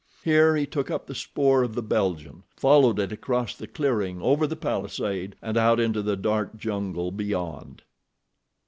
[0.23, 4.47] Here he took up the spoor of the Belgian, followed it across the clearing, over
[4.47, 7.83] the palisade, and out into the dark jungle beyond.